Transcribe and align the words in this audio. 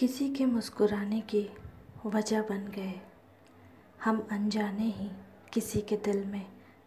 किसी 0.00 0.28
के 0.28 0.44
मुस्कुराने 0.46 1.20
की 1.30 1.40
वजह 2.06 2.42
बन 2.42 2.60
गए। 2.76 2.92
हम 4.04 4.20
अनजाने 4.32 4.84
ही 4.90 5.08
किसी 5.52 5.80
के 5.80 5.96
दिल 5.96 6.24
में 6.24 6.46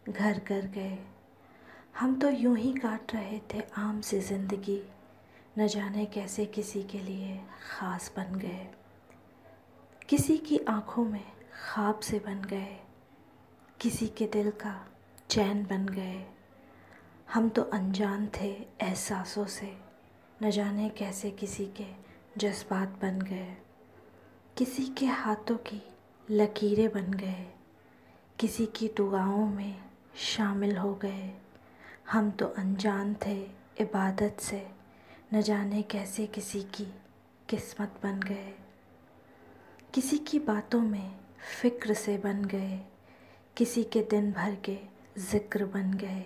घर 0.09 0.39
कर 0.39 0.65
गए। 0.67 0.97
हम 1.99 2.15
तो 2.19 2.29
यूँ 2.29 2.55
ही 2.57 2.71
काट 2.73 3.13
रहे 3.13 3.39
थे 3.53 3.61
आम 3.77 3.99
से 4.01 4.19
ज़िंदगी, 4.19 4.81
न 5.59 5.67
जाने 5.67 6.05
कैसे 6.05 6.45
किसी 6.45 6.81
के 6.83 6.99
लिए 6.99 7.39
ख़ास 7.67 8.11
बन 8.17 8.35
गए। 8.35 8.67
किसी 10.09 10.37
की 10.37 10.57
आँखों 10.69 11.05
में 11.05 11.23
ख्वाब 11.65 11.99
से 11.99 12.19
बन 12.19 12.41
गए, 12.41 12.77
किसी 13.79 14.07
के 14.07 14.25
दिल 14.27 14.49
का 14.61 14.75
चैन 15.29 15.63
बन 15.65 15.85
गए। 15.87 16.25
हम 17.27 17.49
तो 17.49 17.61
अनजान 17.61 18.27
थे 18.37 18.51
एहसासों 18.81 19.45
से, 19.47 19.71
न 20.43 20.51
जाने 20.51 20.89
कैसे 20.89 21.31
किसी 21.31 21.65
के 21.77 22.01
जज्बात 22.37 22.89
बन 23.01 23.21
गए। 23.21 23.57
किसी 24.57 24.85
के 24.85 25.05
हाथों 25.05 25.57
की 25.57 25.81
लकीरें 26.31 26.91
बन 26.91 27.13
गए। 27.13 27.45
किसी 28.39 28.65
की 28.65 28.87
दुआओं 28.87 29.47
में 29.47 29.75
शामिल 30.15 30.77
हो 30.77 30.95
गए। 30.95 31.33
हम 32.11 32.31
तो 32.31 32.45
अनजान 32.45 33.15
थे 33.25 33.41
इबादत 33.79 34.37
से। 34.39 34.67
न 35.33 35.41
जाने 35.41 35.81
कैसे 35.81 36.27
किसी 36.27 36.61
की 36.61 36.93
किस्मत 37.49 37.99
बन 38.03 38.19
गए। 38.19 38.53
किसी 39.93 40.17
की 40.17 40.39
बातों 40.39 40.81
में 40.81 41.15
फ़िक्र 41.61 41.93
से 41.93 42.17
बन 42.17 42.45
गए। 42.45 42.79
किसी 43.57 43.83
के 43.83 44.01
दिन 44.01 44.31
भर 44.31 44.55
के 44.55 44.79
ज़िक्र 45.17 45.65
बन 45.65 45.93
गए। 45.93 46.25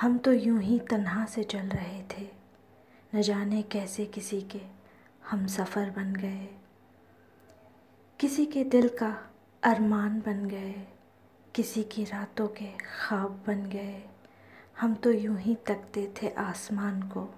हम 0.00 0.18
तो 0.18 0.32
यूँ 0.32 0.60
ही 0.60 0.78
तन्हा 0.78 1.26
से 1.26 1.44
चल 1.44 1.66
रहे 1.66 2.02
थे। 2.02 2.28
न 3.14 3.22
जाने 3.22 3.62
कैसे 3.62 4.06
किसी 4.06 4.42
के 4.42 4.83
हम 5.34 5.46
सफ़र 5.46 5.90
बन 5.90 6.14
गए। 6.14 6.48
किसी 8.20 8.46
के 8.46 8.64
दिल 8.64 8.88
का 8.88 9.30
अरमान 9.62 10.20
बन 10.20 10.48
गए। 10.48 10.86
किसी 11.54 11.82
की 11.82 12.04
रातों 12.04 12.48
के 12.48 12.66
ख्वाब 12.66 13.44
बन 13.46 13.66
गए। 13.66 14.02
हम 14.80 14.94
तो 14.94 15.12
यूँ 15.12 15.38
ही 15.38 15.54
तकते 15.54 16.14
थे 16.22 16.28
आसमान 16.28 17.02
को। 17.02 17.34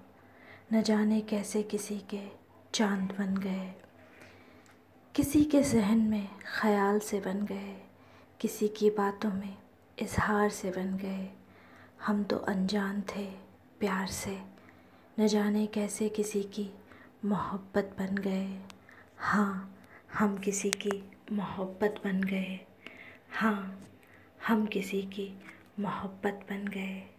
न 0.73 0.81
जाने 0.81 1.21
कैसे 1.21 1.63
किसी 1.63 1.97
के 1.99 2.27
चाँद 2.73 3.15
बन 3.19 3.37
गए। 3.37 3.73
किसी 5.15 5.43
के 5.43 5.63
जहन 5.63 5.97
में 5.97 6.29
ख़याल 6.45 6.99
से 6.99 7.19
बन 7.19 7.45
गए। 7.45 7.81
किसी 8.39 8.67
की 8.67 8.89
बातों 8.89 9.31
में 9.31 9.57
इजहार 9.99 10.49
से 10.49 10.71
बन 10.71 10.97
गए। 10.97 11.29
हम 12.01 12.23
तो 12.23 12.37
अनजान 12.37 13.01
थे 13.01 13.25
प्यार 13.79 14.07
से। 14.07 14.41
न 15.19 15.27
जाने 15.27 15.67
कैसे 15.67 16.09
किसी 16.09 16.43
की 16.43 16.71
मोहब्बत 17.25 17.95
बन 17.99 18.15
गए। 18.17 18.59
हाँ 19.17 19.77
हम 20.13 20.37
किसी 20.37 20.71
की 20.71 21.09
मोहब्बत 21.31 22.01
बन 22.03 22.21
गए। 22.23 22.59
हाँ 23.29 23.87
हम 24.47 24.65
किसी 24.65 25.01
की 25.01 25.41
मोहब्बत 25.79 26.45
बन 26.49 26.67
गए। 26.67 27.16